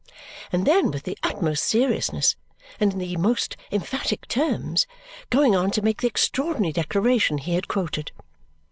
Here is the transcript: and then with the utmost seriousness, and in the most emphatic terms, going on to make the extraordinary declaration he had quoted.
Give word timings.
and 0.51 0.65
then 0.65 0.89
with 0.89 1.03
the 1.03 1.15
utmost 1.21 1.63
seriousness, 1.63 2.35
and 2.79 2.93
in 2.93 2.97
the 2.97 3.15
most 3.17 3.55
emphatic 3.71 4.27
terms, 4.27 4.87
going 5.29 5.55
on 5.55 5.69
to 5.69 5.83
make 5.83 6.01
the 6.01 6.07
extraordinary 6.07 6.73
declaration 6.73 7.37
he 7.37 7.53
had 7.53 7.67
quoted. 7.67 8.11